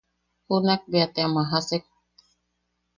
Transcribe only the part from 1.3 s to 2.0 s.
jajasek.